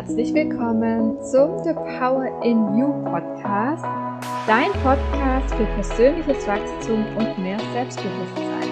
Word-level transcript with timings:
herzlich 0.00 0.32
willkommen 0.32 1.22
zum 1.22 1.62
The 1.62 1.74
Power 1.74 2.42
in 2.42 2.56
You 2.74 2.90
Podcast, 3.04 3.84
dein 4.46 4.72
Podcast 4.82 5.54
für 5.54 5.66
persönliches 5.66 6.46
Wachstum 6.46 7.04
und 7.18 7.38
mehr 7.38 7.60
Selbstbewusstsein. 7.74 8.70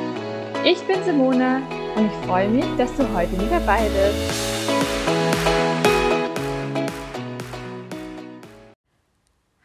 Ich 0.64 0.80
bin 0.86 1.04
Simona 1.04 1.59
und 1.96 2.06
ich 2.06 2.27
freue 2.27 2.48
mich, 2.48 2.64
dass 2.79 2.96
du 2.96 3.06
heute 3.14 3.36
mit 3.36 3.50
dabei 3.50 3.91
bist. 3.91 4.70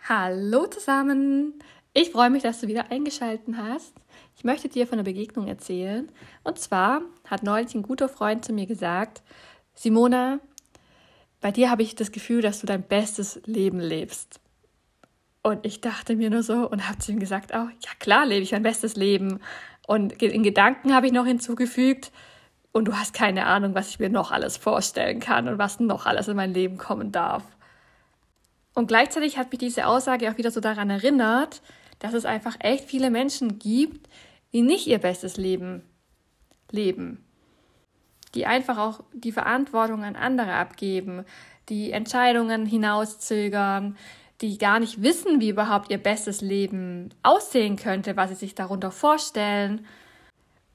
Hallo 0.10 0.68
zusammen! 0.68 1.60
Ich 1.94 2.12
freue 2.12 2.30
mich, 2.30 2.44
dass 2.44 2.60
du 2.60 2.68
wieder 2.68 2.92
eingeschaltet 2.92 3.56
hast. 3.56 3.94
Ich 4.36 4.44
möchte 4.44 4.68
dir 4.68 4.86
von 4.86 5.00
einer 5.00 5.06
Begegnung 5.06 5.48
erzählen. 5.48 6.12
Und 6.44 6.60
zwar 6.60 7.04
hat 7.26 7.44
neulich 7.44 7.74
ein 7.74 7.84
guter 7.84 8.10
Freund 8.10 8.44
zu 8.44 8.52
mir 8.52 8.66
gesagt, 8.66 9.24
Simona, 9.76 10.40
bei 11.44 11.52
dir 11.52 11.70
habe 11.70 11.84
ich 11.84 11.94
das 11.94 12.14
Gefühl, 12.14 12.42
dass 12.42 12.62
du 12.62 12.68
dein 12.68 12.84
bestes 12.84 13.42
Leben 13.44 13.82
lebst. 13.82 14.40
Und 15.42 15.66
ich 15.66 15.82
dachte 15.82 16.16
mir 16.16 16.30
nur 16.30 16.42
so 16.42 16.70
und 16.70 16.88
habe 16.88 17.00
zu 17.00 17.12
ihm 17.12 17.20
gesagt, 17.20 17.54
auch, 17.54 17.68
ja 17.68 17.90
klar 18.00 18.26
lebe 18.26 18.44
ich 18.44 18.54
mein 18.54 18.64
bestes 18.64 18.96
Leben. 18.96 19.42
Und 19.86 20.24
in 20.24 20.42
Gedanken 20.42 20.96
habe 20.96 21.08
ich 21.08 21.12
noch 21.12 21.26
hinzugefügt, 21.26 22.14
und 22.72 22.86
du 22.86 22.94
hast 22.94 23.14
keine 23.14 23.46
Ahnung, 23.46 23.76
was 23.76 23.90
ich 23.90 24.00
mir 24.00 24.10
noch 24.10 24.32
alles 24.32 24.56
vorstellen 24.56 25.20
kann 25.20 25.50
und 25.50 25.58
was 25.58 25.82
noch 25.82 26.06
alles 26.06 26.30
in 26.30 26.38
mein 26.38 26.54
Leben 26.54 26.78
kommen 26.78 27.12
darf. 27.12 27.44
Und 28.74 28.88
gleichzeitig 28.88 29.38
hat 29.38 29.52
mich 29.52 29.60
diese 29.60 29.86
Aussage 29.86 30.32
auch 30.32 30.38
wieder 30.38 30.50
so 30.50 30.62
daran 30.62 30.90
erinnert, 30.90 31.62
dass 32.00 32.14
es 32.14 32.26
einfach 32.26 32.56
echt 32.62 32.86
viele 32.86 33.12
Menschen 33.12 33.60
gibt, 33.60 34.10
die 34.54 34.62
nicht 34.62 34.88
ihr 34.88 34.98
bestes 34.98 35.36
Leben 35.36 35.84
leben 36.72 37.23
die 38.36 38.46
einfach 38.46 38.78
auch 38.78 39.02
die 39.14 39.32
Verantwortung 39.32 40.04
an 40.04 40.16
andere 40.16 40.54
abgeben, 40.54 41.26
die 41.70 41.92
Entscheidungen 41.92 42.66
hinauszögern, 42.66 43.98
die 44.42 44.58
gar 44.58 44.80
nicht 44.80 45.02
wissen, 45.02 45.40
wie 45.40 45.50
überhaupt 45.50 45.90
ihr 45.90 45.98
bestes 45.98 46.42
Leben 46.42 47.10
aussehen 47.24 47.78
könnte, 47.78 48.18
was 48.18 48.30
sie 48.30 48.36
sich 48.36 48.56
darunter 48.56 48.92
vorstellen. 48.92 49.86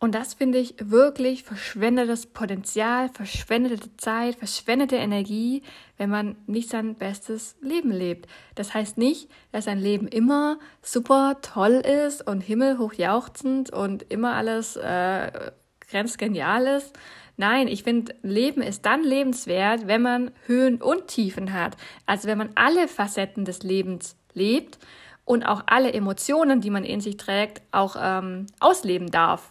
Und 0.00 0.14
das 0.14 0.34
finde 0.34 0.58
ich 0.58 0.76
wirklich 0.78 1.42
verschwendetes 1.42 2.26
Potenzial, 2.26 3.08
verschwendete 3.08 3.96
Zeit, 3.96 4.36
verschwendete 4.36 4.94
Energie, 4.94 5.64
wenn 5.96 6.08
man 6.08 6.36
nicht 6.46 6.70
sein 6.70 6.94
bestes 6.94 7.56
Leben 7.60 7.90
lebt. 7.90 8.28
Das 8.54 8.74
heißt 8.74 8.96
nicht, 8.96 9.28
dass 9.50 9.66
ein 9.66 9.80
Leben 9.80 10.06
immer 10.06 10.60
super 10.82 11.38
toll 11.42 11.82
ist 12.06 12.24
und 12.24 12.42
himmelhoch 12.42 12.92
jauchzend 12.92 13.70
und 13.72 14.04
immer 14.04 14.34
alles 14.34 14.76
äh, 14.76 15.50
grenzgenial 15.90 16.66
ist, 16.68 16.96
Nein, 17.40 17.68
ich 17.68 17.84
finde, 17.84 18.16
Leben 18.22 18.62
ist 18.62 18.84
dann 18.84 19.04
lebenswert, 19.04 19.86
wenn 19.86 20.02
man 20.02 20.32
Höhen 20.46 20.82
und 20.82 21.06
Tiefen 21.06 21.52
hat. 21.52 21.76
Also 22.04 22.26
wenn 22.26 22.36
man 22.36 22.50
alle 22.56 22.88
Facetten 22.88 23.44
des 23.44 23.62
Lebens 23.62 24.16
lebt 24.34 24.80
und 25.24 25.44
auch 25.44 25.62
alle 25.66 25.92
Emotionen, 25.92 26.60
die 26.60 26.70
man 26.70 26.84
in 26.84 27.00
sich 27.00 27.16
trägt, 27.16 27.62
auch 27.70 27.94
ähm, 27.96 28.46
ausleben 28.58 29.12
darf. 29.12 29.50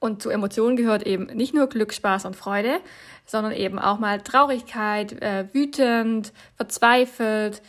Und 0.00 0.20
zu 0.20 0.28
Emotionen 0.28 0.76
gehört 0.76 1.06
eben 1.06 1.26
nicht 1.26 1.54
nur 1.54 1.66
Glück, 1.68 1.94
Spaß 1.94 2.26
und 2.26 2.36
Freude, 2.36 2.78
sondern 3.24 3.52
eben 3.52 3.78
auch 3.78 3.98
mal 3.98 4.20
Traurigkeit, 4.20 5.12
äh, 5.22 5.46
wütend, 5.54 6.34
verzweifelt. 6.56 7.62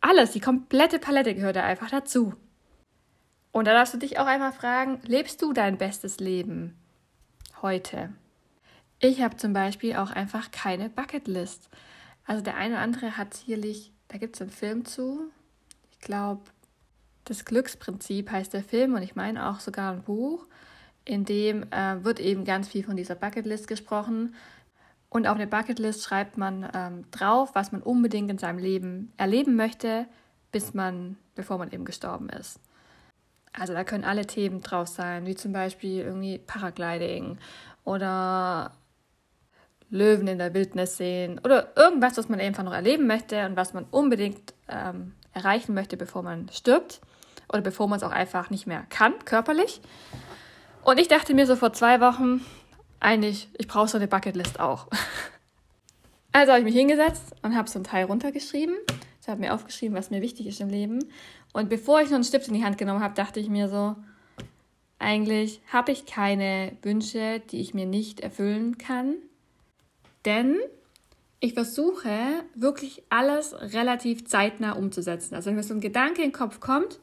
Alles, 0.00 0.32
die 0.32 0.40
komplette 0.40 0.98
Palette 0.98 1.36
gehört 1.36 1.54
da 1.54 1.62
einfach 1.62 1.90
dazu. 1.90 2.34
Und 3.52 3.68
da 3.68 3.74
darfst 3.74 3.94
du 3.94 3.98
dich 3.98 4.18
auch 4.18 4.26
einmal 4.26 4.52
fragen, 4.52 4.98
lebst 5.06 5.40
du 5.40 5.52
dein 5.52 5.78
bestes 5.78 6.18
Leben 6.18 6.76
heute? 7.62 8.10
Ich 8.98 9.20
habe 9.20 9.36
zum 9.36 9.52
Beispiel 9.52 9.96
auch 9.96 10.10
einfach 10.10 10.50
keine 10.50 10.88
Bucketlist. 10.88 11.68
Also 12.24 12.42
der 12.42 12.56
eine 12.56 12.74
oder 12.74 12.82
andere 12.82 13.16
hat 13.16 13.34
sicherlich, 13.34 13.92
da 14.08 14.18
gibt 14.18 14.36
es 14.36 14.42
einen 14.42 14.50
Film 14.50 14.84
zu. 14.84 15.30
Ich 15.90 16.00
glaube, 16.00 16.42
das 17.24 17.44
Glücksprinzip 17.44 18.30
heißt 18.30 18.54
der 18.54 18.62
Film 18.62 18.94
und 18.94 19.02
ich 19.02 19.14
meine 19.14 19.48
auch 19.48 19.60
sogar 19.60 19.92
ein 19.92 20.02
Buch, 20.02 20.46
in 21.04 21.24
dem 21.24 21.70
äh, 21.72 22.02
wird 22.04 22.20
eben 22.20 22.44
ganz 22.44 22.68
viel 22.68 22.84
von 22.84 22.96
dieser 22.96 23.14
Bucketlist 23.14 23.68
gesprochen. 23.68 24.34
Und 25.08 25.26
auf 25.26 25.36
eine 25.36 25.46
Bucketlist 25.46 26.02
schreibt 26.02 26.36
man 26.36 26.68
ähm, 26.74 27.04
drauf, 27.10 27.50
was 27.54 27.72
man 27.72 27.82
unbedingt 27.82 28.30
in 28.30 28.38
seinem 28.38 28.58
Leben 28.58 29.12
erleben 29.16 29.56
möchte, 29.56 30.06
bis 30.52 30.74
man, 30.74 31.16
bevor 31.34 31.58
man 31.58 31.70
eben 31.70 31.84
gestorben 31.84 32.28
ist. 32.28 32.58
Also 33.52 33.72
da 33.72 33.84
können 33.84 34.04
alle 34.04 34.26
Themen 34.26 34.62
drauf 34.62 34.88
sein, 34.88 35.26
wie 35.26 35.34
zum 35.34 35.52
Beispiel 35.52 36.00
irgendwie 36.00 36.38
Paragliding 36.38 37.38
oder 37.84 38.72
Löwen 39.90 40.26
in 40.26 40.38
der 40.38 40.54
Wildnis 40.54 40.96
sehen 40.96 41.40
oder 41.44 41.76
irgendwas, 41.76 42.16
was 42.16 42.28
man 42.28 42.40
einfach 42.40 42.64
noch 42.64 42.72
erleben 42.72 43.06
möchte 43.06 43.46
und 43.46 43.56
was 43.56 43.72
man 43.72 43.84
unbedingt 43.90 44.54
ähm, 44.68 45.12
erreichen 45.32 45.74
möchte, 45.74 45.96
bevor 45.96 46.22
man 46.22 46.48
stirbt 46.50 47.00
oder 47.48 47.62
bevor 47.62 47.88
man 47.88 47.98
es 47.98 48.02
auch 48.02 48.10
einfach 48.10 48.50
nicht 48.50 48.66
mehr 48.66 48.84
kann, 48.88 49.14
körperlich. 49.24 49.80
Und 50.82 50.98
ich 50.98 51.08
dachte 51.08 51.34
mir 51.34 51.46
so 51.46 51.56
vor 51.56 51.72
zwei 51.72 52.00
Wochen, 52.00 52.44
eigentlich, 53.00 53.48
ich 53.58 53.68
brauche 53.68 53.88
so 53.88 53.98
eine 53.98 54.08
Bucketlist 54.08 54.60
auch. 54.60 54.88
Also 56.32 56.52
habe 56.52 56.60
ich 56.60 56.66
mich 56.66 56.76
hingesetzt 56.76 57.34
und 57.40 57.56
habe 57.56 57.66
so 57.66 57.78
einen 57.78 57.84
Teil 57.84 58.04
runtergeschrieben. 58.04 58.74
Ich 59.22 59.26
habe 59.26 59.40
mir 59.40 59.54
aufgeschrieben, 59.54 59.96
was 59.96 60.10
mir 60.10 60.20
wichtig 60.20 60.46
ist 60.46 60.60
im 60.60 60.68
Leben. 60.68 60.98
Und 61.54 61.70
bevor 61.70 62.02
ich 62.02 62.08
noch 62.08 62.16
einen 62.16 62.24
Stift 62.24 62.48
in 62.48 62.52
die 62.52 62.62
Hand 62.62 62.76
genommen 62.76 63.02
habe, 63.02 63.14
dachte 63.14 63.40
ich 63.40 63.48
mir 63.48 63.70
so, 63.70 63.96
eigentlich 64.98 65.62
habe 65.72 65.92
ich 65.92 66.04
keine 66.04 66.76
Wünsche, 66.82 67.40
die 67.50 67.62
ich 67.62 67.72
mir 67.72 67.86
nicht 67.86 68.20
erfüllen 68.20 68.76
kann. 68.76 69.14
Denn 70.26 70.56
ich 71.40 71.54
versuche 71.54 72.10
wirklich 72.54 73.04
alles 73.08 73.54
relativ 73.72 74.26
zeitnah 74.26 74.72
umzusetzen. 74.72 75.34
Also 75.34 75.48
wenn 75.48 75.56
mir 75.56 75.62
so 75.62 75.74
ein 75.74 75.80
Gedanke 75.80 76.22
in 76.22 76.30
den 76.30 76.32
Kopf 76.32 76.60
kommt 76.60 76.98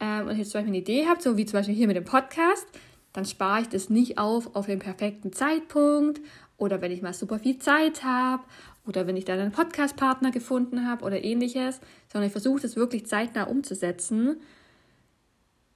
ähm, 0.00 0.26
und 0.26 0.32
ich 0.32 0.38
jetzt 0.38 0.50
zum 0.50 0.58
Beispiel 0.58 0.74
eine 0.74 0.82
Idee 0.82 1.06
habe, 1.06 1.22
so 1.22 1.36
wie 1.36 1.46
zum 1.46 1.58
Beispiel 1.58 1.74
hier 1.74 1.86
mit 1.86 1.96
dem 1.96 2.04
Podcast, 2.04 2.66
dann 3.12 3.24
spare 3.24 3.62
ich 3.62 3.68
das 3.68 3.88
nicht 3.88 4.18
auf 4.18 4.54
auf 4.56 4.66
den 4.66 4.78
perfekten 4.78 5.32
Zeitpunkt 5.32 6.20
oder 6.58 6.80
wenn 6.82 6.90
ich 6.90 7.02
mal 7.02 7.14
super 7.14 7.38
viel 7.38 7.58
Zeit 7.58 8.02
habe 8.02 8.42
oder 8.86 9.06
wenn 9.06 9.16
ich 9.16 9.24
dann 9.24 9.38
einen 9.38 9.52
Podcastpartner 9.52 10.30
gefunden 10.30 10.88
habe 10.88 11.04
oder 11.04 11.22
ähnliches, 11.22 11.80
sondern 12.12 12.26
ich 12.26 12.32
versuche 12.32 12.62
das 12.62 12.76
wirklich 12.76 13.06
zeitnah 13.06 13.44
umzusetzen. 13.44 14.36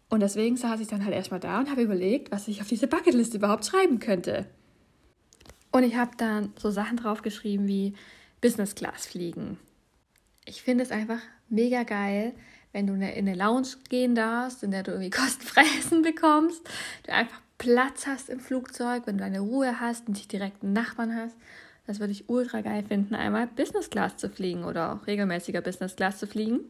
Und 0.08 0.20
deswegen 0.20 0.56
saß 0.56 0.80
ich 0.80 0.88
dann 0.88 1.04
halt 1.04 1.14
erstmal 1.14 1.40
da 1.40 1.60
und 1.60 1.70
habe 1.70 1.82
überlegt, 1.82 2.32
was 2.32 2.48
ich 2.48 2.60
auf 2.60 2.68
diese 2.68 2.88
Bucketlist 2.88 3.34
überhaupt 3.34 3.64
schreiben 3.64 4.00
könnte. 4.00 4.46
Und 5.72 5.84
ich 5.84 5.96
habe 5.96 6.12
dann 6.16 6.52
so 6.58 6.70
Sachen 6.70 6.96
draufgeschrieben 6.96 7.68
wie 7.68 7.94
Business 8.40 8.74
Class 8.74 9.06
fliegen. 9.06 9.58
Ich 10.44 10.62
finde 10.62 10.84
es 10.84 10.90
einfach 10.90 11.20
mega 11.48 11.82
geil, 11.82 12.34
wenn 12.72 12.86
du 12.86 12.94
in 12.94 13.02
eine 13.02 13.34
Lounge 13.34 13.68
gehen 13.88 14.14
darfst, 14.14 14.62
in 14.62 14.70
der 14.70 14.82
du 14.82 14.92
irgendwie 14.92 15.10
kostenfrei 15.16 15.64
Essen 15.78 16.02
bekommst, 16.02 16.62
du 17.04 17.12
einfach 17.12 17.40
Platz 17.58 18.06
hast 18.06 18.30
im 18.30 18.40
Flugzeug, 18.40 19.02
wenn 19.06 19.18
du 19.18 19.24
eine 19.24 19.40
Ruhe 19.40 19.80
hast 19.80 20.08
und 20.08 20.16
dich 20.16 20.28
direkt 20.28 20.62
einen 20.62 20.72
Nachbarn 20.72 21.14
hast. 21.14 21.36
Das 21.86 22.00
würde 22.00 22.12
ich 22.12 22.28
ultra 22.28 22.60
geil 22.60 22.84
finden, 22.86 23.14
einmal 23.14 23.46
Business 23.46 23.90
Class 23.90 24.16
zu 24.16 24.30
fliegen 24.30 24.64
oder 24.64 24.94
auch 24.94 25.06
regelmäßiger 25.06 25.60
Business 25.60 25.96
Class 25.96 26.18
zu 26.18 26.26
fliegen. 26.26 26.60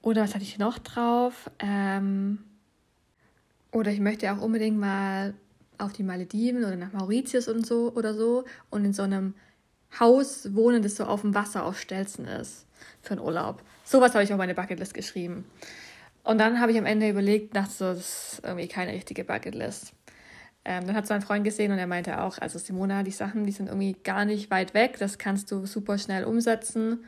Oder 0.00 0.22
was 0.22 0.34
hatte 0.34 0.44
ich 0.44 0.58
noch 0.58 0.78
drauf? 0.78 1.50
Ähm, 1.58 2.38
oder 3.72 3.90
ich 3.90 4.00
möchte 4.00 4.32
auch 4.32 4.40
unbedingt 4.40 4.78
mal 4.78 5.34
auf 5.78 5.92
die 5.92 6.02
Malediven 6.02 6.64
oder 6.64 6.76
nach 6.76 6.92
Mauritius 6.92 7.48
und 7.48 7.66
so 7.66 7.92
oder 7.94 8.14
so 8.14 8.44
und 8.70 8.84
in 8.84 8.92
so 8.92 9.02
einem 9.02 9.34
Haus 9.98 10.54
wohnen, 10.54 10.82
das 10.82 10.96
so 10.96 11.04
auf 11.04 11.20
dem 11.20 11.34
Wasser 11.34 11.64
auf 11.64 11.78
Stelzen 11.78 12.26
ist 12.26 12.66
für 13.02 13.12
einen 13.12 13.20
Urlaub. 13.20 13.62
Sowas 13.84 14.14
habe 14.14 14.24
ich 14.24 14.32
auf 14.32 14.38
meine 14.38 14.54
Bucketlist 14.54 14.94
geschrieben. 14.94 15.44
Und 16.22 16.38
dann 16.38 16.60
habe 16.60 16.72
ich 16.72 16.78
am 16.78 16.86
Ende 16.86 17.08
überlegt, 17.08 17.54
dachte 17.54 17.72
das 17.78 17.98
ist 17.98 18.40
irgendwie 18.42 18.66
keine 18.66 18.92
richtige 18.92 19.24
Bucketlist. 19.24 19.92
Ähm, 20.64 20.86
dann 20.86 20.96
hat 20.96 21.06
so 21.06 21.12
ein 21.12 21.20
Freund 21.20 21.44
gesehen 21.44 21.70
und 21.70 21.78
er 21.78 21.86
meinte 21.86 22.22
auch, 22.22 22.38
also 22.38 22.58
Simona, 22.58 23.02
die 23.02 23.10
Sachen, 23.10 23.44
die 23.44 23.52
sind 23.52 23.66
irgendwie 23.66 23.94
gar 24.02 24.24
nicht 24.24 24.50
weit 24.50 24.72
weg, 24.72 24.96
das 24.98 25.18
kannst 25.18 25.50
du 25.50 25.66
super 25.66 25.98
schnell 25.98 26.24
umsetzen. 26.24 27.04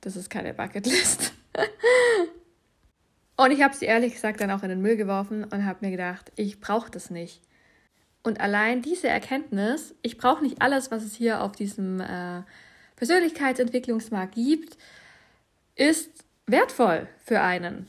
Das 0.00 0.16
ist 0.16 0.28
keine 0.28 0.52
Bucketlist. 0.52 1.32
und 3.36 3.50
ich 3.52 3.62
habe 3.62 3.74
sie 3.74 3.86
ehrlich 3.86 4.14
gesagt 4.14 4.40
dann 4.40 4.50
auch 4.50 4.64
in 4.64 4.68
den 4.68 4.82
Müll 4.82 4.96
geworfen 4.96 5.44
und 5.44 5.64
habe 5.64 5.86
mir 5.86 5.92
gedacht, 5.92 6.32
ich 6.34 6.60
brauche 6.60 6.90
das 6.90 7.10
nicht. 7.10 7.40
Und 8.26 8.40
allein 8.40 8.82
diese 8.82 9.06
Erkenntnis, 9.06 9.94
ich 10.02 10.18
brauche 10.18 10.42
nicht 10.42 10.60
alles, 10.60 10.90
was 10.90 11.04
es 11.04 11.14
hier 11.14 11.42
auf 11.42 11.52
diesem 11.52 12.00
äh, 12.00 12.42
Persönlichkeitsentwicklungsmarkt 12.96 14.34
gibt, 14.34 14.76
ist 15.76 16.10
wertvoll 16.44 17.06
für 17.24 17.40
einen. 17.40 17.86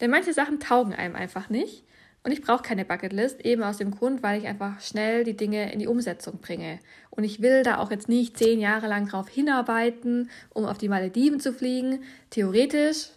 Denn 0.00 0.10
manche 0.10 0.32
Sachen 0.32 0.60
taugen 0.60 0.94
einem 0.94 1.14
einfach 1.14 1.50
nicht. 1.50 1.84
Und 2.22 2.32
ich 2.32 2.40
brauche 2.40 2.62
keine 2.62 2.86
Bucketlist, 2.86 3.44
eben 3.44 3.62
aus 3.62 3.76
dem 3.76 3.90
Grund, 3.90 4.22
weil 4.22 4.40
ich 4.40 4.46
einfach 4.46 4.80
schnell 4.80 5.24
die 5.24 5.36
Dinge 5.36 5.70
in 5.70 5.78
die 5.78 5.88
Umsetzung 5.88 6.38
bringe. 6.38 6.78
Und 7.10 7.24
ich 7.24 7.42
will 7.42 7.62
da 7.62 7.76
auch 7.76 7.90
jetzt 7.90 8.08
nicht 8.08 8.38
zehn 8.38 8.58
Jahre 8.58 8.86
lang 8.86 9.06
drauf 9.06 9.28
hinarbeiten, 9.28 10.30
um 10.54 10.64
auf 10.64 10.78
die 10.78 10.88
Malediven 10.88 11.38
zu 11.38 11.52
fliegen. 11.52 12.02
Theoretisch 12.30 13.10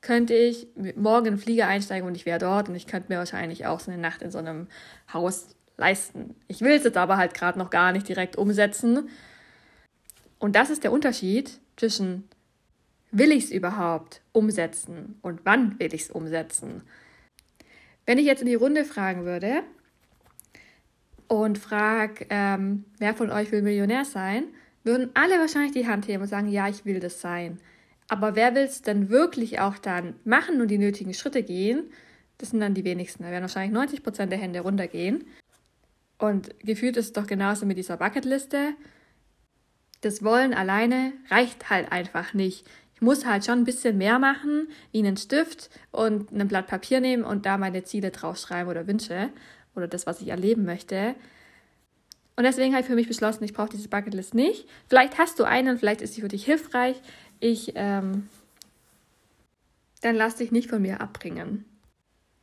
könnte 0.00 0.32
ich 0.32 0.66
morgen 0.96 1.26
in 1.26 1.34
den 1.34 1.40
Flieger 1.40 1.66
einsteigen 1.66 2.08
und 2.08 2.14
ich 2.14 2.24
wäre 2.24 2.38
dort 2.38 2.70
und 2.70 2.74
ich 2.74 2.86
könnte 2.86 3.12
mir 3.12 3.18
wahrscheinlich 3.18 3.66
auch 3.66 3.80
so 3.80 3.90
eine 3.90 4.00
Nacht 4.00 4.22
in 4.22 4.30
so 4.30 4.38
einem 4.38 4.68
Haus 5.12 5.55
leisten. 5.76 6.34
Ich 6.48 6.60
will 6.60 6.72
es 6.72 6.84
jetzt 6.84 6.96
aber 6.96 7.16
halt 7.16 7.34
gerade 7.34 7.58
noch 7.58 7.70
gar 7.70 7.92
nicht 7.92 8.08
direkt 8.08 8.36
umsetzen. 8.36 9.08
Und 10.38 10.56
das 10.56 10.70
ist 10.70 10.84
der 10.84 10.92
Unterschied 10.92 11.58
zwischen 11.76 12.28
will 13.10 13.32
ich 13.32 13.44
es 13.44 13.50
überhaupt 13.50 14.20
umsetzen 14.32 15.18
und 15.22 15.40
wann 15.44 15.78
will 15.78 15.94
ich 15.94 16.02
es 16.02 16.10
umsetzen. 16.10 16.82
Wenn 18.04 18.18
ich 18.18 18.26
jetzt 18.26 18.42
in 18.42 18.48
die 18.48 18.54
Runde 18.54 18.84
fragen 18.84 19.24
würde 19.24 19.62
und 21.28 21.58
frage, 21.58 22.26
ähm, 22.30 22.84
wer 22.98 23.14
von 23.14 23.30
euch 23.30 23.50
will 23.52 23.62
Millionär 23.62 24.04
sein, 24.04 24.44
würden 24.84 25.10
alle 25.14 25.38
wahrscheinlich 25.38 25.72
die 25.72 25.86
Hand 25.86 26.06
heben 26.06 26.22
und 26.22 26.28
sagen, 26.28 26.48
ja, 26.48 26.68
ich 26.68 26.84
will 26.84 27.00
das 27.00 27.20
sein. 27.20 27.58
Aber 28.08 28.36
wer 28.36 28.54
will 28.54 28.62
es 28.62 28.82
denn 28.82 29.08
wirklich 29.08 29.58
auch 29.60 29.78
dann 29.78 30.14
machen 30.24 30.60
und 30.60 30.68
die 30.68 30.78
nötigen 30.78 31.14
Schritte 31.14 31.42
gehen? 31.42 31.90
Das 32.38 32.50
sind 32.50 32.60
dann 32.60 32.74
die 32.74 32.84
wenigsten. 32.84 33.24
Da 33.24 33.30
werden 33.30 33.42
wahrscheinlich 33.42 33.72
90 33.72 34.02
Prozent 34.02 34.30
der 34.30 34.38
Hände 34.38 34.60
runtergehen. 34.60 35.24
Und 36.18 36.58
gefühlt 36.60 36.96
ist 36.96 37.06
es 37.06 37.12
doch 37.12 37.26
genauso 37.26 37.66
mit 37.66 37.76
dieser 37.76 37.96
Bucketliste. 37.96 38.74
Das 40.00 40.22
Wollen 40.22 40.54
alleine 40.54 41.12
reicht 41.30 41.70
halt 41.70 41.92
einfach 41.92 42.32
nicht. 42.34 42.66
Ich 42.94 43.02
muss 43.02 43.26
halt 43.26 43.44
schon 43.44 43.58
ein 43.58 43.64
bisschen 43.64 43.98
mehr 43.98 44.18
machen, 44.18 44.68
wie 44.90 45.00
einen 45.00 45.18
Stift 45.18 45.68
und 45.90 46.32
ein 46.32 46.48
Blatt 46.48 46.66
Papier 46.66 47.00
nehmen 47.00 47.24
und 47.24 47.44
da 47.44 47.58
meine 47.58 47.84
Ziele 47.84 48.10
draufschreiben 48.10 48.70
oder 48.70 48.86
Wünsche 48.86 49.30
oder 49.74 49.86
das, 49.86 50.06
was 50.06 50.22
ich 50.22 50.28
erleben 50.28 50.64
möchte. 50.64 51.14
Und 52.36 52.44
deswegen 52.44 52.72
habe 52.72 52.80
ich 52.80 52.86
für 52.86 52.94
mich 52.94 53.08
beschlossen, 53.08 53.44
ich 53.44 53.52
brauche 53.52 53.68
diese 53.68 53.88
Bucketlist 53.88 54.34
nicht. 54.34 54.66
Vielleicht 54.88 55.18
hast 55.18 55.38
du 55.38 55.44
einen, 55.44 55.78
vielleicht 55.78 56.00
ist 56.00 56.14
sie 56.14 56.22
für 56.22 56.28
dich 56.28 56.44
hilfreich. 56.44 56.96
Ich, 57.40 57.72
ähm, 57.74 58.28
dann 60.00 60.16
lass 60.16 60.36
dich 60.36 60.52
nicht 60.52 60.70
von 60.70 60.80
mir 60.80 61.00
abbringen. 61.00 61.64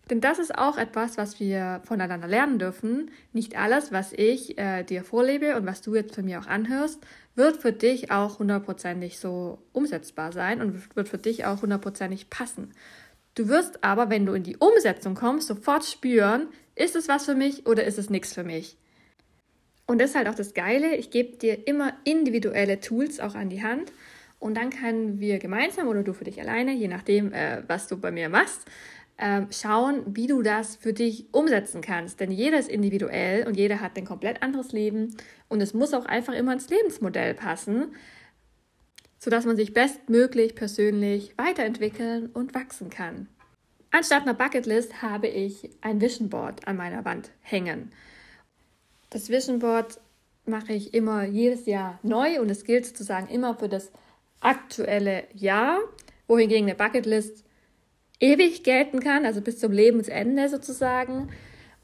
Denn 0.09 0.19
das 0.19 0.37
ist 0.37 0.57
auch 0.57 0.77
etwas, 0.77 1.17
was 1.17 1.39
wir 1.39 1.81
voneinander 1.85 2.27
lernen 2.27 2.59
dürfen. 2.59 3.09
Nicht 3.31 3.57
alles, 3.57 3.91
was 3.91 4.11
ich 4.11 4.57
äh, 4.57 4.83
dir 4.83 5.03
vorlebe 5.03 5.55
und 5.55 5.65
was 5.65 5.81
du 5.81 5.95
jetzt 5.95 6.15
von 6.15 6.25
mir 6.25 6.39
auch 6.39 6.47
anhörst, 6.47 6.99
wird 7.35 7.57
für 7.57 7.71
dich 7.71 8.11
auch 8.11 8.39
hundertprozentig 8.39 9.17
so 9.17 9.59
umsetzbar 9.71 10.33
sein 10.33 10.61
und 10.61 10.95
wird 10.95 11.07
für 11.07 11.17
dich 11.17 11.45
auch 11.45 11.61
hundertprozentig 11.61 12.29
passen. 12.29 12.73
Du 13.35 13.47
wirst 13.47 13.83
aber, 13.83 14.09
wenn 14.09 14.25
du 14.25 14.33
in 14.33 14.43
die 14.43 14.57
Umsetzung 14.57 15.15
kommst, 15.15 15.47
sofort 15.47 15.85
spüren, 15.85 16.47
ist 16.75 16.95
es 16.95 17.07
was 17.07 17.25
für 17.25 17.35
mich 17.35 17.65
oder 17.65 17.85
ist 17.85 17.97
es 17.97 18.09
nichts 18.09 18.33
für 18.33 18.43
mich. 18.43 18.77
Und 19.87 19.99
das 19.99 20.11
ist 20.11 20.15
halt 20.15 20.27
auch 20.27 20.35
das 20.35 20.53
Geile, 20.53 20.95
ich 20.95 21.11
gebe 21.11 21.37
dir 21.37 21.67
immer 21.67 21.93
individuelle 22.03 22.79
Tools 22.79 23.19
auch 23.19 23.35
an 23.35 23.49
die 23.49 23.63
Hand 23.63 23.91
und 24.39 24.55
dann 24.55 24.69
können 24.69 25.19
wir 25.19 25.39
gemeinsam 25.39 25.87
oder 25.87 26.03
du 26.03 26.13
für 26.13 26.25
dich 26.25 26.39
alleine, 26.39 26.73
je 26.73 26.87
nachdem, 26.87 27.33
äh, 27.33 27.63
was 27.67 27.87
du 27.87 27.97
bei 27.97 28.11
mir 28.11 28.29
machst, 28.29 28.61
äh, 29.23 29.47
schauen, 29.51 30.03
wie 30.05 30.27
du 30.27 30.41
das 30.41 30.75
für 30.75 30.91
dich 30.91 31.33
umsetzen 31.33 31.79
kannst. 31.79 32.19
Denn 32.19 32.29
jeder 32.29 32.59
ist 32.59 32.69
individuell 32.69 33.47
und 33.47 33.55
jeder 33.55 33.79
hat 33.79 33.97
ein 33.97 34.03
komplett 34.03 34.43
anderes 34.43 34.73
Leben 34.73 35.15
und 35.47 35.61
es 35.61 35.73
muss 35.73 35.93
auch 35.93 36.05
einfach 36.05 36.33
immer 36.33 36.51
ins 36.51 36.69
Lebensmodell 36.69 37.33
passen, 37.33 37.95
sodass 39.17 39.45
man 39.45 39.55
sich 39.55 39.73
bestmöglich 39.73 40.55
persönlich 40.55 41.37
weiterentwickeln 41.37 42.27
und 42.33 42.53
wachsen 42.53 42.89
kann. 42.89 43.29
Anstatt 43.91 44.23
einer 44.23 44.33
Bucketlist 44.33 45.01
habe 45.01 45.27
ich 45.27 45.69
ein 45.79 46.01
Vision 46.01 46.29
Board 46.29 46.67
an 46.67 46.75
meiner 46.75 47.05
Wand 47.05 47.31
hängen. 47.39 47.93
Das 49.09 49.29
Vision 49.29 49.59
Board 49.59 50.01
mache 50.45 50.73
ich 50.73 50.93
immer 50.93 51.23
jedes 51.23 51.65
Jahr 51.65 51.97
neu 52.03 52.41
und 52.41 52.49
es 52.49 52.65
gilt 52.65 52.85
sozusagen 52.85 53.29
immer 53.29 53.55
für 53.55 53.69
das 53.69 53.89
aktuelle 54.41 55.23
Jahr, 55.33 55.79
wohingegen 56.27 56.65
eine 56.65 56.75
Bucketlist 56.75 57.45
ewig 58.19 58.63
gelten 58.63 58.99
kann, 58.99 59.25
also 59.25 59.41
bis 59.41 59.59
zum 59.59 59.71
Lebensende 59.71 60.49
sozusagen. 60.49 61.29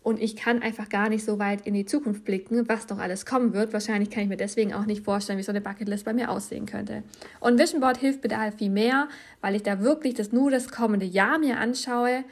Und 0.02 0.22
ich 0.22 0.38
kann 0.38 0.62
einfach 0.62 0.88
gar 0.88 1.10
nicht 1.10 1.26
so 1.26 1.40
weit 1.40 1.68
in 1.68 1.74
die 1.74 1.86
Zukunft 1.86 2.24
blicken, 2.24 2.70
was 2.70 2.88
noch 2.90 3.00
alles 3.00 3.26
kommen 3.26 3.54
wird. 3.54 3.74
Wahrscheinlich 3.74 4.10
kann 4.10 4.24
ich 4.24 4.30
mir 4.30 4.38
deswegen 4.38 4.74
auch 4.74 4.86
nicht 4.86 5.04
vorstellen, 5.04 5.38
wie 5.38 5.44
so 5.44 5.52
eine 5.52 5.62
Bucketlist 5.62 6.06
bei 6.06 6.14
mir 6.14 6.32
aussehen 6.32 6.66
könnte. 6.66 7.04
Und 7.42 7.60
Vision 7.60 7.82
Board 7.82 7.98
hilft 7.98 8.24
mir 8.24 8.30
da 8.30 8.50
viel 8.52 8.70
mehr, 8.70 9.10
weil 9.42 9.56
ich 9.56 9.64
da 9.64 9.82
wirklich 9.82 10.14
das 10.14 10.32
nur 10.32 10.52
das 10.52 10.70
kommende 10.70 11.06
Jahr 11.06 11.38
mir 11.38 11.58
anschaue 11.58 12.24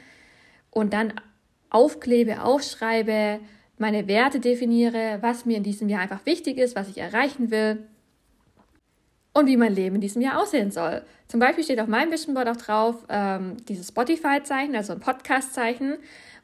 und 0.70 0.94
dann 0.94 1.12
aufklebe, 1.68 2.42
aufschreibe, 2.42 3.40
meine 3.76 4.08
Werte 4.08 4.40
definiere, 4.40 5.18
was 5.20 5.44
mir 5.44 5.58
in 5.58 5.62
diesem 5.62 5.88
Jahr 5.88 6.00
einfach 6.00 6.24
wichtig 6.24 6.56
ist, 6.56 6.74
was 6.74 6.88
ich 6.88 6.98
erreichen 6.98 7.50
will 7.50 7.86
und 9.38 9.46
wie 9.46 9.56
mein 9.56 9.74
Leben 9.74 9.96
in 9.96 10.00
diesem 10.00 10.22
Jahr 10.22 10.40
aussehen 10.40 10.70
soll. 10.70 11.02
Zum 11.28 11.40
Beispiel 11.40 11.64
steht 11.64 11.80
auf 11.80 11.88
meinem 11.88 12.10
Vision 12.10 12.34
Board 12.34 12.48
auch 12.48 12.56
drauf 12.56 12.96
ähm, 13.08 13.56
dieses 13.68 13.88
Spotify-Zeichen, 13.88 14.74
also 14.74 14.92
ein 14.92 15.00
Podcast-Zeichen. 15.00 15.96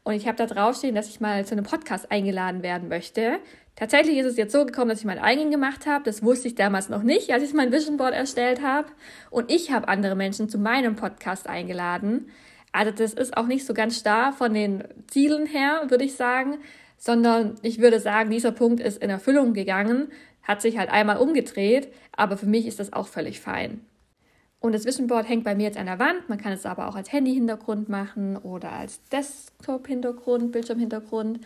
Und 0.04 0.12
ich 0.14 0.26
habe 0.26 0.36
da 0.36 0.46
draufstehen, 0.46 0.94
dass 0.94 1.08
ich 1.08 1.20
mal 1.20 1.44
zu 1.46 1.52
einem 1.54 1.64
Podcast 1.64 2.10
eingeladen 2.10 2.62
werden 2.62 2.88
möchte. 2.88 3.38
Tatsächlich 3.76 4.18
ist 4.18 4.26
es 4.26 4.36
jetzt 4.36 4.52
so 4.52 4.64
gekommen, 4.64 4.90
dass 4.90 5.00
ich 5.00 5.06
meinen 5.06 5.22
eigenen 5.22 5.50
gemacht 5.50 5.86
habe. 5.86 6.04
Das 6.04 6.22
wusste 6.22 6.48
ich 6.48 6.54
damals 6.54 6.88
noch 6.88 7.02
nicht, 7.02 7.32
als 7.32 7.42
ich 7.42 7.54
mein 7.54 7.72
Vision 7.72 7.96
Board 7.96 8.14
erstellt 8.14 8.62
habe. 8.62 8.88
Und 9.30 9.50
ich 9.50 9.72
habe 9.72 9.88
andere 9.88 10.14
Menschen 10.14 10.48
zu 10.48 10.58
meinem 10.58 10.94
Podcast 10.94 11.48
eingeladen. 11.48 12.30
Also 12.72 12.92
das 12.92 13.14
ist 13.14 13.36
auch 13.36 13.46
nicht 13.46 13.66
so 13.66 13.74
ganz 13.74 13.98
starr 13.98 14.32
von 14.32 14.52
den 14.52 14.84
Zielen 15.08 15.46
her, 15.46 15.84
würde 15.88 16.04
ich 16.04 16.14
sagen 16.16 16.58
sondern 17.04 17.56
ich 17.60 17.80
würde 17.80 18.00
sagen, 18.00 18.30
dieser 18.30 18.52
Punkt 18.52 18.80
ist 18.80 19.02
in 19.02 19.10
Erfüllung 19.10 19.52
gegangen, 19.52 20.08
hat 20.44 20.62
sich 20.62 20.78
halt 20.78 20.90
einmal 20.90 21.16
umgedreht, 21.16 21.92
aber 22.12 22.36
für 22.36 22.46
mich 22.46 22.66
ist 22.66 22.78
das 22.78 22.92
auch 22.92 23.08
völlig 23.08 23.40
fein. 23.40 23.84
Und 24.60 24.72
das 24.72 24.86
Vision 24.86 25.08
Board 25.08 25.28
hängt 25.28 25.44
bei 25.44 25.54
mir 25.54 25.64
jetzt 25.64 25.76
an 25.76 25.84
der 25.84 25.98
Wand. 25.98 26.28
Man 26.30 26.38
kann 26.38 26.52
es 26.52 26.64
aber 26.64 26.88
auch 26.88 26.96
als 26.96 27.12
Handy-Hintergrund 27.12 27.90
machen 27.90 28.38
oder 28.38 28.72
als 28.72 29.02
Desktop-Hintergrund, 29.10 30.52
Bildschirmhintergrund. 30.52 31.40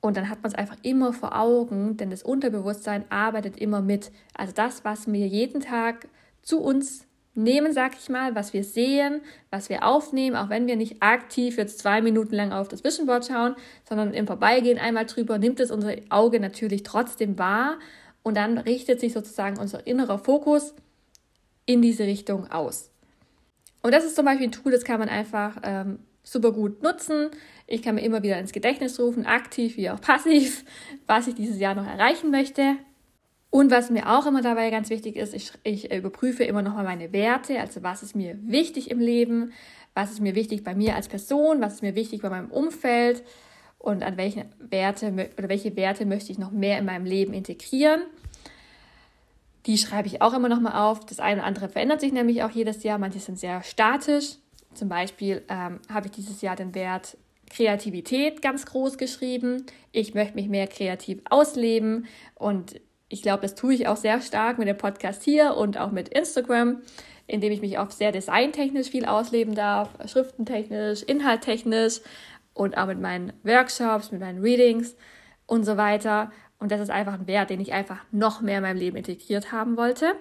Und 0.00 0.16
dann 0.16 0.30
hat 0.30 0.42
man 0.42 0.50
es 0.50 0.58
einfach 0.58 0.76
immer 0.82 1.12
vor 1.12 1.38
Augen, 1.38 1.98
denn 1.98 2.08
das 2.08 2.22
Unterbewusstsein 2.22 3.04
arbeitet 3.10 3.58
immer 3.58 3.82
mit. 3.82 4.10
Also 4.34 4.54
das, 4.54 4.82
was 4.82 5.12
wir 5.12 5.26
jeden 5.26 5.60
Tag 5.60 6.08
zu 6.40 6.60
uns 6.60 7.06
nehmen, 7.34 7.72
sag 7.72 7.92
ich 7.98 8.08
mal, 8.08 8.34
was 8.34 8.52
wir 8.52 8.62
sehen, 8.62 9.22
was 9.50 9.68
wir 9.68 9.86
aufnehmen, 9.86 10.36
auch 10.36 10.50
wenn 10.50 10.66
wir 10.66 10.76
nicht 10.76 11.02
aktiv 11.02 11.56
jetzt 11.56 11.78
zwei 11.78 12.02
Minuten 12.02 12.34
lang 12.34 12.52
auf 12.52 12.68
das 12.68 12.84
Vision 12.84 13.06
Board 13.06 13.26
schauen, 13.26 13.56
sondern 13.88 14.12
im 14.12 14.26
Vorbeigehen 14.26 14.78
einmal 14.78 15.06
drüber, 15.06 15.38
nimmt 15.38 15.60
es 15.60 15.70
unser 15.70 15.94
Auge 16.10 16.40
natürlich 16.40 16.82
trotzdem 16.82 17.38
wahr 17.38 17.78
und 18.22 18.36
dann 18.36 18.58
richtet 18.58 19.00
sich 19.00 19.12
sozusagen 19.12 19.58
unser 19.58 19.86
innerer 19.86 20.18
Fokus 20.18 20.74
in 21.64 21.80
diese 21.80 22.04
Richtung 22.04 22.50
aus. 22.50 22.90
Und 23.82 23.92
das 23.92 24.04
ist 24.04 24.14
zum 24.14 24.26
Beispiel 24.26 24.48
ein 24.48 24.52
Tool, 24.52 24.70
das 24.70 24.84
kann 24.84 25.00
man 25.00 25.08
einfach 25.08 25.56
ähm, 25.62 25.98
super 26.22 26.52
gut 26.52 26.82
nutzen. 26.82 27.30
Ich 27.66 27.82
kann 27.82 27.96
mir 27.96 28.02
immer 28.02 28.22
wieder 28.22 28.38
ins 28.38 28.52
Gedächtnis 28.52 29.00
rufen, 29.00 29.26
aktiv 29.26 29.76
wie 29.76 29.90
auch 29.90 30.00
passiv, 30.00 30.64
was 31.06 31.26
ich 31.26 31.34
dieses 31.34 31.58
Jahr 31.58 31.74
noch 31.74 31.86
erreichen 31.86 32.30
möchte. 32.30 32.76
Und 33.52 33.70
was 33.70 33.90
mir 33.90 34.10
auch 34.10 34.24
immer 34.24 34.40
dabei 34.40 34.70
ganz 34.70 34.88
wichtig 34.88 35.14
ist, 35.14 35.34
ich, 35.34 35.52
ich 35.62 35.92
überprüfe 35.92 36.42
immer 36.42 36.62
nochmal 36.62 36.84
meine 36.84 37.12
Werte, 37.12 37.60
also 37.60 37.82
was 37.82 38.02
ist 38.02 38.16
mir 38.16 38.38
wichtig 38.40 38.90
im 38.90 38.98
Leben, 38.98 39.52
was 39.92 40.10
ist 40.10 40.22
mir 40.22 40.34
wichtig 40.34 40.64
bei 40.64 40.74
mir 40.74 40.96
als 40.96 41.06
Person, 41.06 41.60
was 41.60 41.74
ist 41.74 41.82
mir 41.82 41.94
wichtig 41.94 42.22
bei 42.22 42.30
meinem 42.30 42.50
Umfeld 42.50 43.22
und 43.78 44.02
an 44.04 44.16
welche 44.16 44.46
Werte 44.58 45.12
oder 45.36 45.50
welche 45.50 45.76
Werte 45.76 46.06
möchte 46.06 46.32
ich 46.32 46.38
noch 46.38 46.50
mehr 46.50 46.78
in 46.78 46.86
meinem 46.86 47.04
Leben 47.04 47.34
integrieren. 47.34 48.00
Die 49.66 49.76
schreibe 49.76 50.08
ich 50.08 50.22
auch 50.22 50.32
immer 50.32 50.48
nochmal 50.48 50.82
auf. 50.88 51.04
Das 51.04 51.20
eine 51.20 51.40
oder 51.40 51.46
andere 51.46 51.68
verändert 51.68 52.00
sich 52.00 52.14
nämlich 52.14 52.42
auch 52.44 52.52
jedes 52.52 52.82
Jahr. 52.82 52.96
Manche 52.96 53.18
sind 53.18 53.38
sehr 53.38 53.62
statisch. 53.62 54.36
Zum 54.72 54.88
Beispiel 54.88 55.42
ähm, 55.50 55.78
habe 55.92 56.06
ich 56.06 56.12
dieses 56.12 56.40
Jahr 56.40 56.56
den 56.56 56.74
Wert 56.74 57.18
Kreativität 57.50 58.40
ganz 58.40 58.64
groß 58.64 58.96
geschrieben. 58.96 59.66
Ich 59.92 60.14
möchte 60.14 60.36
mich 60.36 60.48
mehr 60.48 60.68
kreativ 60.68 61.20
ausleben 61.28 62.06
und 62.34 62.80
ich 63.12 63.20
glaube, 63.20 63.42
das 63.42 63.54
tue 63.54 63.74
ich 63.74 63.86
auch 63.88 63.98
sehr 63.98 64.22
stark 64.22 64.58
mit 64.58 64.68
dem 64.68 64.78
Podcast 64.78 65.22
hier 65.22 65.54
und 65.54 65.78
auch 65.78 65.90
mit 65.90 66.08
Instagram, 66.08 66.78
indem 67.26 67.52
ich 67.52 67.60
mich 67.60 67.76
auch 67.76 67.90
sehr 67.90 68.10
designtechnisch 68.10 68.88
viel 68.88 69.04
ausleben 69.04 69.54
darf, 69.54 69.90
schriftentechnisch, 70.06 71.02
inhalttechnisch 71.02 72.00
und 72.54 72.78
auch 72.78 72.86
mit 72.86 73.00
meinen 73.00 73.34
Workshops, 73.42 74.12
mit 74.12 74.20
meinen 74.22 74.40
Readings 74.40 74.96
und 75.46 75.64
so 75.64 75.76
weiter. 75.76 76.32
Und 76.58 76.72
das 76.72 76.80
ist 76.80 76.90
einfach 76.90 77.12
ein 77.12 77.26
Wert, 77.26 77.50
den 77.50 77.60
ich 77.60 77.74
einfach 77.74 77.98
noch 78.12 78.40
mehr 78.40 78.58
in 78.58 78.62
meinem 78.62 78.78
Leben 78.78 78.96
integriert 78.96 79.52
haben 79.52 79.76
wollte. 79.76 80.14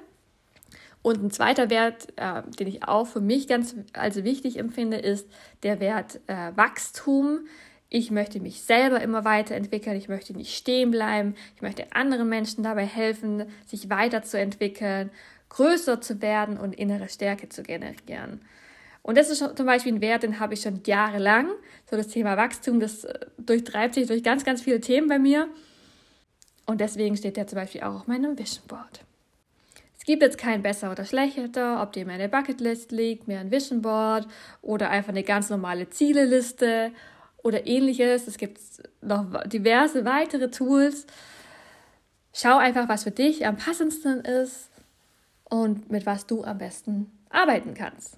Und 1.02 1.24
ein 1.24 1.32
zweiter 1.32 1.70
Wert, 1.70 2.10
äh, 2.18 2.44
den 2.60 2.68
ich 2.68 2.84
auch 2.84 3.08
für 3.08 3.22
mich 3.22 3.48
ganz 3.48 3.76
also 3.94 4.26
wichtig 4.26 4.60
empfinde, 4.60 4.98
ist 4.98 5.28
der 5.64 5.80
Wert 5.80 6.20
äh, 6.28 6.52
Wachstum. 6.56 7.46
Ich 7.94 8.10
möchte 8.10 8.40
mich 8.40 8.62
selber 8.62 9.02
immer 9.02 9.26
weiterentwickeln, 9.26 9.98
ich 9.98 10.08
möchte 10.08 10.32
nicht 10.34 10.56
stehen 10.56 10.92
bleiben, 10.92 11.36
ich 11.58 11.62
möchte 11.62 11.92
anderen 11.94 12.30
Menschen 12.30 12.64
dabei 12.64 12.86
helfen, 12.86 13.44
sich 13.66 13.90
weiterzuentwickeln, 13.90 15.12
größer 15.50 16.00
zu 16.00 16.22
werden 16.22 16.58
und 16.58 16.74
innere 16.74 17.10
Stärke 17.10 17.50
zu 17.50 17.64
generieren. 17.64 18.40
Und 19.02 19.18
das 19.18 19.30
ist 19.30 19.40
zum 19.40 19.66
Beispiel 19.66 19.92
ein 19.92 20.00
Wert, 20.00 20.24
den 20.24 20.40
habe 20.40 20.54
ich 20.54 20.62
schon 20.62 20.80
jahrelang. 20.86 21.50
So 21.90 21.98
das 21.98 22.08
Thema 22.08 22.38
Wachstum, 22.38 22.80
das 22.80 23.04
äh, 23.04 23.26
durchtreibt 23.38 23.96
sich 23.96 24.08
durch 24.08 24.24
ganz, 24.24 24.46
ganz 24.46 24.62
viele 24.62 24.80
Themen 24.80 25.10
bei 25.10 25.20
mir. 25.20 25.50
Und 26.66 26.80
deswegen 26.80 27.18
steht 27.18 27.36
der 27.36 27.48
zum 27.48 27.58
Beispiel 27.58 27.82
auch 27.82 27.96
auf 27.96 28.08
meinem 28.08 28.40
Vision 28.40 28.66
Board. 28.68 29.02
Es 30.00 30.06
gibt 30.06 30.22
jetzt 30.24 30.38
kein 30.38 30.62
besser 30.62 30.94
oder 30.94 31.04
schlechter, 31.04 31.84
ob 31.84 31.92
dir 31.92 32.06
mehr 32.06 32.16
eine 32.16 32.30
Bucketlist 32.30 32.94
liegt, 32.94 33.28
mehr 33.28 33.42
ein 33.42 33.52
Vision 33.52 33.82
Board 33.82 34.30
oder 34.62 34.90
einfach 34.90 35.10
eine 35.10 35.24
ganz 35.24 35.50
normale 35.50 35.90
Zieleliste 35.90 36.94
oder 37.44 37.68
ähnliches. 37.68 38.28
Es 38.28 38.38
gibt 38.38 38.60
noch 39.02 39.44
diverse 39.46 40.06
weitere 40.06 40.50
Tools. 40.50 41.06
Schau 42.34 42.58
einfach, 42.58 42.88
was 42.88 43.04
für 43.04 43.12
dich 43.12 43.46
am 43.46 43.58
passendsten 43.58 44.22
ist 44.22 44.70
und 45.44 45.92
mit 45.92 46.06
was 46.06 46.28
du 46.28 46.44
am 46.44 46.58
besten 46.58 47.12
arbeiten 47.30 47.74
kannst. 47.74 48.18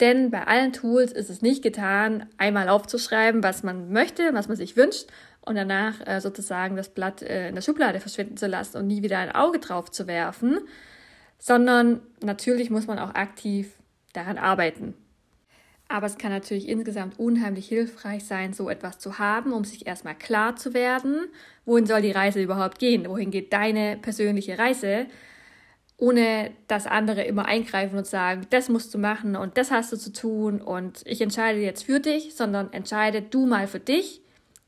Denn 0.00 0.30
bei 0.30 0.46
allen 0.46 0.72
Tools 0.72 1.12
ist 1.12 1.30
es 1.30 1.40
nicht 1.42 1.62
getan, 1.62 2.26
einmal 2.36 2.68
aufzuschreiben, 2.68 3.42
was 3.42 3.62
man 3.62 3.92
möchte, 3.92 4.34
was 4.34 4.48
man 4.48 4.56
sich 4.56 4.76
wünscht 4.76 5.08
und 5.40 5.54
danach 5.54 6.06
äh, 6.06 6.20
sozusagen 6.20 6.76
das 6.76 6.90
Blatt 6.90 7.22
äh, 7.22 7.48
in 7.48 7.54
der 7.54 7.62
Schublade 7.62 8.00
verschwinden 8.00 8.36
zu 8.36 8.46
lassen 8.46 8.76
und 8.76 8.86
nie 8.88 9.02
wieder 9.02 9.18
ein 9.18 9.34
Auge 9.34 9.58
drauf 9.58 9.90
zu 9.90 10.06
werfen, 10.06 10.58
sondern 11.38 12.00
natürlich 12.22 12.68
muss 12.68 12.86
man 12.86 12.98
auch 12.98 13.14
aktiv 13.14 13.72
daran 14.12 14.38
arbeiten. 14.38 14.94
Aber 15.88 16.06
es 16.06 16.18
kann 16.18 16.32
natürlich 16.32 16.68
insgesamt 16.68 17.18
unheimlich 17.18 17.68
hilfreich 17.68 18.24
sein, 18.24 18.52
so 18.52 18.68
etwas 18.68 18.98
zu 18.98 19.18
haben, 19.18 19.52
um 19.52 19.64
sich 19.64 19.86
erstmal 19.86 20.16
klar 20.16 20.56
zu 20.56 20.74
werden, 20.74 21.28
wohin 21.64 21.86
soll 21.86 22.02
die 22.02 22.10
Reise 22.10 22.42
überhaupt 22.42 22.78
gehen, 22.78 23.08
wohin 23.08 23.30
geht 23.30 23.52
deine 23.52 23.96
persönliche 23.96 24.58
Reise, 24.58 25.06
ohne 25.96 26.50
dass 26.66 26.86
andere 26.86 27.22
immer 27.22 27.46
eingreifen 27.46 27.96
und 27.96 28.06
sagen, 28.06 28.46
das 28.50 28.68
musst 28.68 28.92
du 28.94 28.98
machen 28.98 29.36
und 29.36 29.56
das 29.56 29.70
hast 29.70 29.92
du 29.92 29.96
zu 29.96 30.12
tun 30.12 30.60
und 30.60 31.02
ich 31.06 31.20
entscheide 31.20 31.60
jetzt 31.60 31.84
für 31.84 32.00
dich, 32.00 32.34
sondern 32.34 32.72
entscheide 32.72 33.22
du 33.22 33.46
mal 33.46 33.68
für 33.68 33.80
dich, 33.80 34.20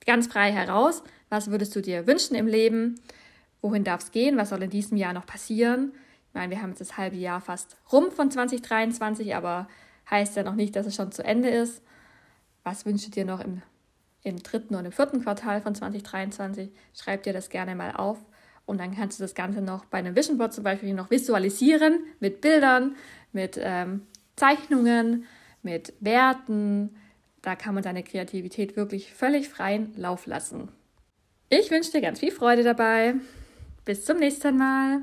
ganz 0.07 0.29
frei 0.29 0.53
heraus, 0.53 1.03
was 1.29 1.51
würdest 1.51 1.75
du 1.75 1.83
dir 1.83 2.07
wünschen 2.07 2.37
im 2.37 2.47
Leben, 2.47 3.01
wohin 3.61 3.85
darf 3.85 4.05
es 4.05 4.13
gehen, 4.13 4.37
was 4.37 4.51
soll 4.51 4.63
in 4.63 4.71
diesem 4.71 4.97
Jahr 4.97 5.13
noch 5.13 5.27
passieren. 5.27 5.93
Ich 6.29 6.35
meine, 6.35 6.51
wir 6.51 6.63
haben 6.63 6.71
jetzt 6.71 6.81
das 6.81 6.97
halbe 6.97 7.17
Jahr 7.17 7.41
fast 7.41 7.77
rum 7.93 8.11
von 8.13 8.31
2023, 8.31 9.35
aber 9.35 9.69
heißt 10.11 10.37
ja 10.37 10.43
noch 10.43 10.55
nicht, 10.55 10.77
dass 10.77 10.87
es 10.87 10.95
schon 10.95 11.13
zu 11.13 11.25
Ende 11.25 11.49
ist. 11.49 11.83
Was 12.65 12.87
wünschst 12.87 13.07
du 13.07 13.11
dir 13.11 13.25
noch 13.25 13.41
im, 13.41 13.63
im 14.23 14.43
dritten 14.43 14.75
und 14.75 14.85
im 14.85 14.93
vierten 14.93 15.23
Quartal 15.23 15.61
von 15.61 15.75
2023? 15.75 16.71
Schreib 16.95 17.23
dir 17.23 17.33
das 17.33 17.49
gerne 17.51 17.75
mal 17.75 17.93
auf. 17.93 18.19
Und 18.67 18.79
dann 18.79 18.95
kannst 18.95 19.19
du 19.19 19.25
das 19.25 19.35
Ganze 19.35 19.63
noch 19.63 19.87
bei 19.87 19.99
einem 19.99 20.15
Vision 20.15 20.37
Board 20.37 20.53
zum 20.53 20.65
Beispiel 20.65 20.93
noch 20.93 21.11
visualisieren 21.11 22.01
mit 22.21 22.43
Bildern, 22.43 22.97
mit 23.33 23.59
ähm, 23.59 24.03
Zeichnungen, 24.37 25.25
mit 25.63 25.95
Werten. 26.01 26.95
Da 27.41 27.57
kann 27.57 27.75
man 27.75 27.83
deine 27.83 28.03
Kreativität 28.03 28.77
wirklich 28.77 29.15
völlig 29.15 29.49
freien 29.49 29.95
Lauf 29.97 30.27
lassen. 30.27 30.69
Ich 31.49 31.71
wünsche 31.71 31.93
dir 31.93 32.03
ganz 32.03 32.21
viel 32.21 32.31
Freude 32.31 32.63
dabei. 32.63 33.15
Bis 33.87 34.05
zum 34.05 34.19
nächsten 34.19 34.59
Mal. 34.59 35.01